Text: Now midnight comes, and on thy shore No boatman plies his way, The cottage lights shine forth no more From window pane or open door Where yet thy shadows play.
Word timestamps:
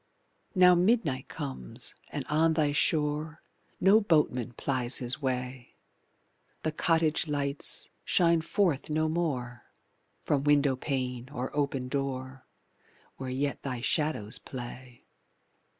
Now 0.55 0.73
midnight 0.73 1.27
comes, 1.27 1.93
and 2.11 2.25
on 2.25 2.53
thy 2.53 2.71
shore 2.71 3.43
No 3.79 4.01
boatman 4.01 4.53
plies 4.53 4.97
his 4.97 5.21
way, 5.21 5.75
The 6.63 6.71
cottage 6.71 7.27
lights 7.27 7.91
shine 8.03 8.41
forth 8.41 8.89
no 8.89 9.07
more 9.07 9.65
From 10.23 10.43
window 10.43 10.75
pane 10.75 11.29
or 11.31 11.55
open 11.55 11.87
door 11.87 12.47
Where 13.17 13.29
yet 13.29 13.61
thy 13.61 13.81
shadows 13.81 14.39
play. 14.39 15.03